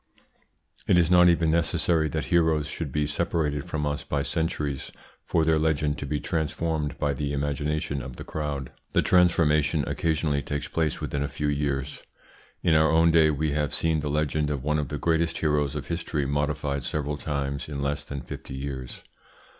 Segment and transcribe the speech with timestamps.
[0.87, 4.91] It is not even necessary that heroes should be separated from us by centuries
[5.23, 8.71] for their legend to be transformed by the imagination of the crowd.
[8.93, 12.01] The transformation occasionally takes place within a few years.
[12.63, 15.75] In our own day we have seen the legend of one of the greatest heroes
[15.75, 19.03] of history modified several times in less than fifty years.